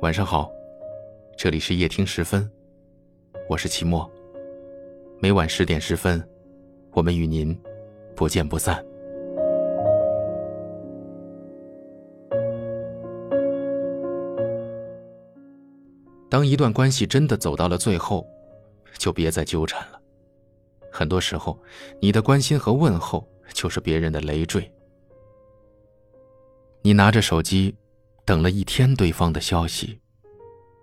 [0.00, 0.48] 晚上好，
[1.36, 2.48] 这里是夜听时分，
[3.48, 4.08] 我是齐墨。
[5.18, 6.22] 每晚十点十分，
[6.92, 7.52] 我们与您
[8.14, 8.80] 不见不散。
[16.30, 18.24] 当一段关系真的走到了最后，
[18.98, 20.00] 就别再纠缠了。
[20.92, 21.60] 很多时候，
[22.00, 24.70] 你的关心和问候就是别人的累赘。
[26.82, 27.74] 你拿着手机。
[28.28, 29.98] 等了一天对方的消息，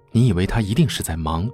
[0.10, 1.48] 你以为他一定是在忙，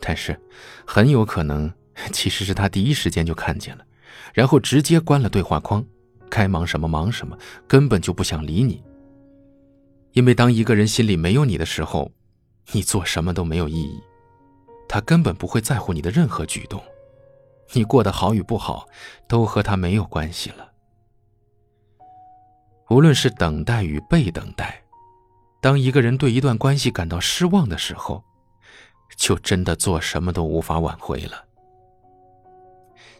[0.00, 0.36] 但是
[0.84, 1.72] 很有可能
[2.10, 3.86] 其实是他第一时间就看见了，
[4.34, 5.86] 然后直接关了对话框，
[6.28, 7.38] 该忙什么忙什么，
[7.68, 8.82] 根本就不想理你。
[10.10, 12.10] 因为当一个人心里没有你的时候，
[12.72, 14.02] 你做什么都没有意义，
[14.88, 16.82] 他根本不会在乎你的任何举动，
[17.74, 18.88] 你过得好与不好
[19.28, 20.72] 都和他没有关系了。
[22.90, 24.82] 无论是等待与被等待。
[25.66, 28.22] 当一个人对一段关系感到失望的时候，
[29.16, 31.44] 就真的做什么都无法挽回了。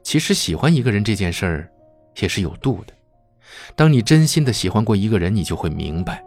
[0.05, 1.69] 其实喜欢一个人这件事儿，
[2.21, 2.95] 也是有度的。
[3.75, 6.25] 当你真心的喜欢过一个人，你就会明白，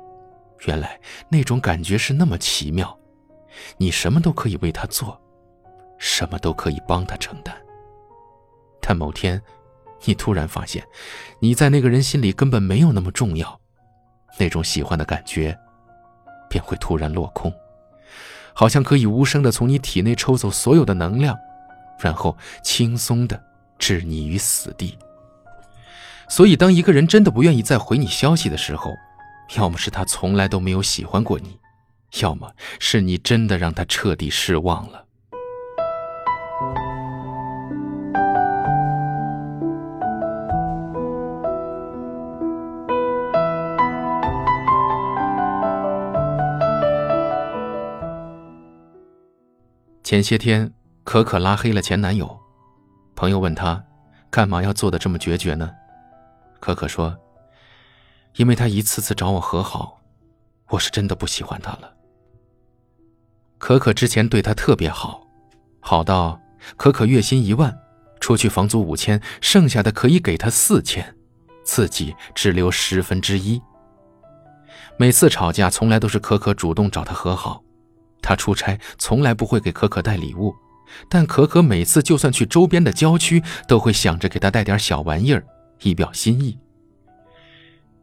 [0.65, 2.99] 原来那种感觉是那么奇妙。
[3.77, 5.17] 你什么都可以为他做，
[5.99, 7.55] 什么都可以帮他承担。
[8.81, 9.41] 但某天，
[10.03, 10.85] 你突然发现，
[11.39, 13.57] 你在那个人心里根本没有那么重要，
[14.37, 15.57] 那种喜欢的感觉。
[16.49, 17.53] 便会突然落空，
[18.53, 21.37] 好像可以无声的从你体内抽走所有的能量，
[21.99, 23.41] 然后轻松的
[23.77, 24.97] 置你于死地。
[26.27, 28.93] 所以，当一个人真的不愿意再回你消息的时候，
[29.57, 31.59] 要么是他从来都没有喜欢过你，
[32.21, 35.05] 要么是你真的让他彻底失望了。
[50.09, 52.35] 前些天，可可拉黑了前男友。
[53.15, 53.85] 朋友问他，
[54.31, 55.69] 干嘛要做的这么决绝呢？
[56.59, 57.15] 可可说
[58.37, 60.01] ：“因为他一次次找我和好，
[60.69, 61.93] 我是真的不喜欢他了。”
[63.59, 65.27] 可可之前对他特别好，
[65.79, 66.41] 好到
[66.75, 67.79] 可可月薪一万，
[68.19, 71.15] 出去房租五千，剩下的可以给他四千，
[71.63, 73.61] 自己只留十分之一。
[74.97, 77.63] 每次吵架，从来都是可可主动找他和好。
[78.21, 80.53] 他出差从来不会给可可带礼物，
[81.07, 85.43] 但可可每次就算去周边的郊区，都会想着给他带点小玩意儿，
[85.81, 86.57] 以表心意。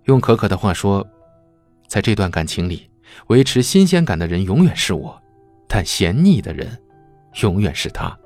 [0.05, 1.07] 用可可的话说，
[1.89, 2.89] 在这段感情里，
[3.27, 5.21] 维持新鲜感的人永远是我，
[5.69, 6.79] 但嫌腻的人，
[7.43, 8.17] 永远是他。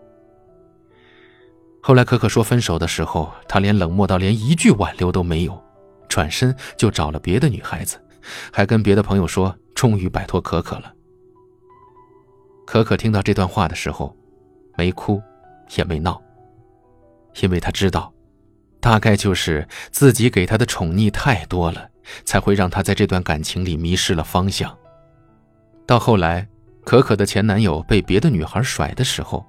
[1.83, 5.65] 后来可可说分手的时候，他连冷漠到连一句挽留都没有，
[6.09, 7.99] 转身就找了别的女孩子，
[8.53, 10.93] 还跟别的朋友说，终于摆脱可可了。
[12.71, 14.17] 可可听到这段话的时候，
[14.77, 15.21] 没哭，
[15.77, 16.23] 也没闹，
[17.43, 18.13] 因为他知道，
[18.79, 21.91] 大概就是自己给他的宠溺太多了，
[22.25, 24.73] 才会让他在这段感情里迷失了方向。
[25.85, 26.47] 到后来，
[26.85, 29.45] 可可的前男友被别的女孩甩的时候，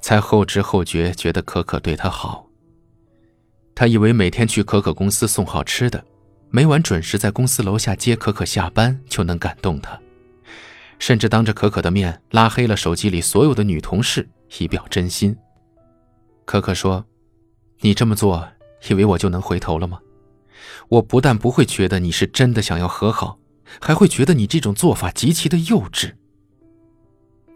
[0.00, 2.46] 才后知后觉觉得可可对他好。
[3.74, 6.04] 他以为每天去可可公司送好吃的，
[6.50, 9.98] 每晚准时在公司楼下接可可下班就能感动她。
[10.98, 14.28] 甚至当着可可的面拉黑了手机里所有的女同事，
[14.58, 15.36] 以表真心。
[16.44, 17.04] 可可说
[17.80, 18.48] ：“你这么做，
[18.88, 19.98] 以为我就能回头了吗？
[20.88, 23.38] 我不但不会觉得你是真的想要和好，
[23.80, 26.12] 还会觉得你这种做法极其的幼稚。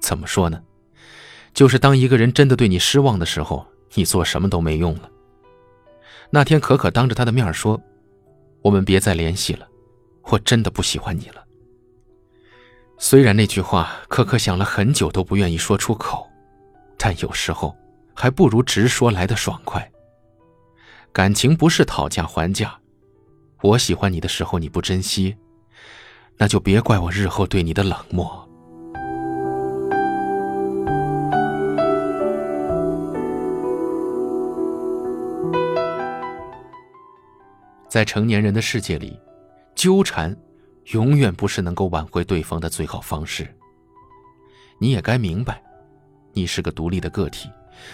[0.00, 0.62] 怎么说呢？
[1.54, 5.10] 就是当一个人真的对你失望的时候，你做什么都没用了。
[6.30, 7.80] 那天可可当着他的面说
[8.62, 9.66] ：‘我们别再联系了，
[10.24, 11.44] 我真的不喜欢你了。’”
[13.10, 16.28] 虽然那句话可可想了很久都不愿意说出口，
[16.98, 17.74] 但有时候
[18.12, 19.90] 还不如直说来的爽快。
[21.10, 22.78] 感情不是讨价还价，
[23.62, 25.34] 我喜欢你的时候你不珍惜，
[26.36, 28.46] 那就别怪我日后对你的冷漠。
[37.88, 39.18] 在成年人的世界里，
[39.74, 40.36] 纠缠。
[40.92, 43.54] 永远不是能够挽回对方的最好方式。
[44.78, 45.62] 你也该明白，
[46.32, 47.50] 你是个独立的个体，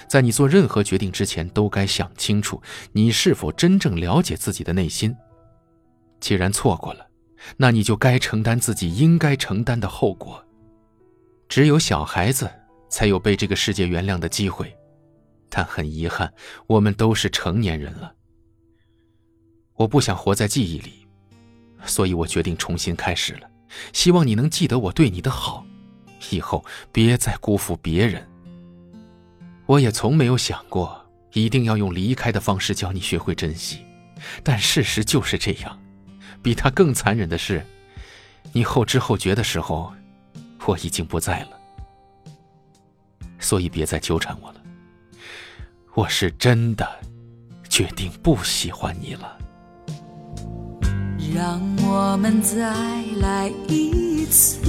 [0.08, 2.62] 在你做任何决定之前，都该想清楚
[2.92, 5.16] 你是否真正了解自己的内心。
[6.20, 7.06] 既然错过了，
[7.56, 10.44] 那你就该承担自己应该承担的后果。
[11.48, 12.50] 只有小孩子
[12.88, 14.74] 才有被这个世界原谅的机会，
[15.48, 16.32] 但很遗憾，
[16.66, 18.14] 我们都是成年人了。
[19.74, 21.03] 我不想活在记忆里。
[21.86, 23.50] 所以我决定重新开始了，
[23.92, 25.64] 希望你能记得我对你的好，
[26.30, 28.26] 以后别再辜负别人。
[29.66, 33.84] 我也从没有想过一定要用离开的方式教你学会珍惜，
[34.42, 35.80] 但事实就是这样。
[36.42, 37.64] 比他更残忍的是，
[38.52, 39.92] 你后知后觉的时候，
[40.66, 41.50] 我已经不在了。
[43.38, 44.62] 所以别再纠缠我了。
[45.94, 46.86] 我是真的
[47.68, 49.38] 决定不喜欢你了。
[51.34, 52.72] 让我们再
[53.20, 54.60] 来一次，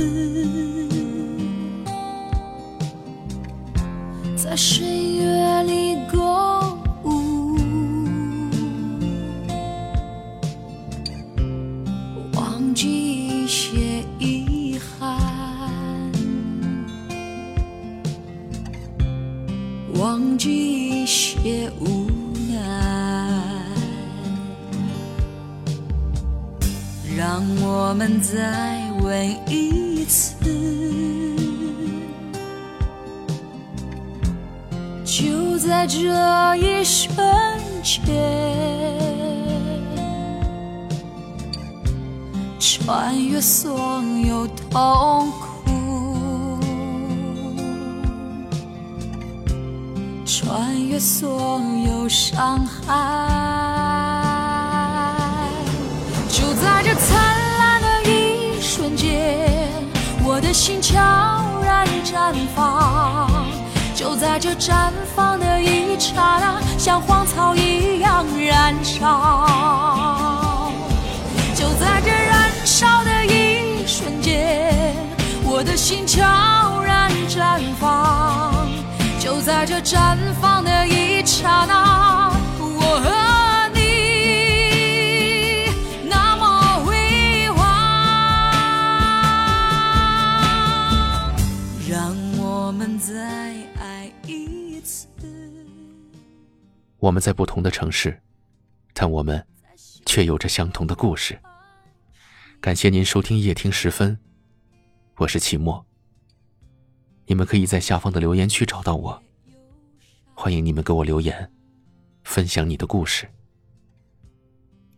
[4.35, 6.23] 在岁月里过
[27.35, 30.37] 让我们再吻一次，
[35.03, 37.13] 就在这一瞬
[37.83, 38.05] 间，
[42.57, 46.57] 穿越所有痛苦，
[50.25, 54.04] 穿越所有伤害。
[56.65, 57.15] 在这灿
[57.59, 59.47] 烂的一瞬间，
[60.23, 60.97] 我的心悄
[61.63, 63.45] 然绽放。
[63.93, 70.71] 就在这绽放的一刹那，像荒草一样燃烧。
[71.53, 74.95] 就在这燃烧的一瞬间，
[75.43, 76.23] 我的心悄
[76.81, 78.67] 然绽放。
[79.19, 82.04] 就在这绽放的一刹那，
[97.05, 98.19] 我们在不同的城市，
[98.91, 99.45] 但我们
[100.07, 101.39] 却有着相同的故事。
[102.59, 104.17] 感谢您收听夜听时分，
[105.17, 105.85] 我是齐墨。
[107.27, 109.21] 你们可以在下方的留言区找到我，
[110.33, 111.51] 欢迎你们给我留言，
[112.23, 113.29] 分享你的故事。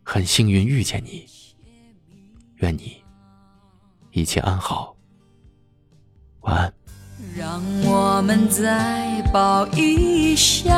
[0.01, 1.27] 很幸运遇见你，
[2.59, 3.03] 愿你
[4.11, 4.95] 一切安好，
[6.39, 6.73] 晚安。
[7.35, 10.71] 让我们再抱一下，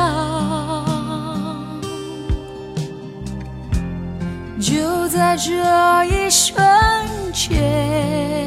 [4.60, 6.62] 就在这一瞬
[7.32, 8.46] 间，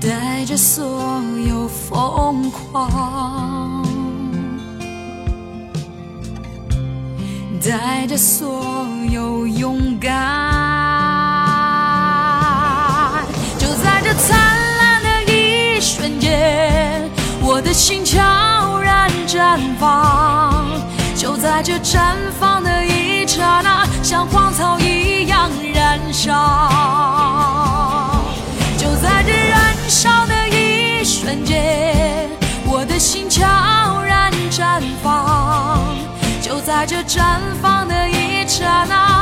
[0.00, 3.86] 带着所有疯狂，
[7.62, 10.10] 带着所有勇敢。
[13.56, 14.36] 就在这灿
[14.78, 17.08] 烂的一瞬间，
[17.40, 18.18] 我的心悄
[18.80, 20.53] 然绽放。
[21.24, 26.30] 就在这绽放的一刹那，像荒草一样燃烧。
[28.76, 32.28] 就在这燃烧的一瞬间，
[32.66, 33.42] 我的心悄
[34.02, 35.80] 然绽放。
[36.42, 39.13] 就在这绽放的一刹那，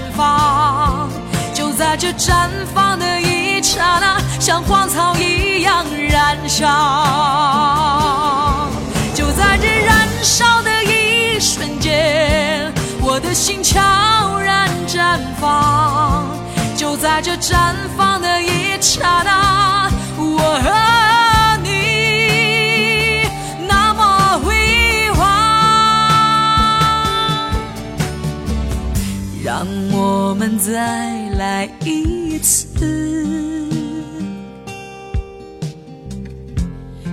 [0.00, 1.08] 绽放。
[1.52, 6.66] 就在这绽放的一刹那，像荒草一样燃烧。
[9.14, 13.78] 就在这燃烧的一瞬间，我的心悄
[14.38, 16.24] 然绽放。
[16.76, 18.59] 就在这绽放的一
[30.62, 33.66] 再来一次，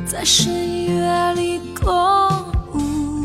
[0.05, 1.87] 在深夜里共
[2.73, 3.23] 舞，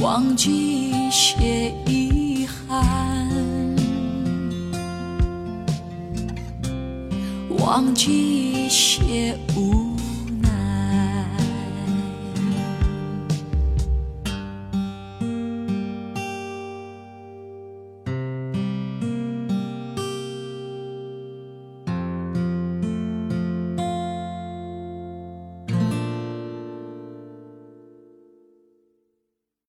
[0.00, 3.28] 忘记一些遗憾，
[7.58, 9.81] 忘记一些无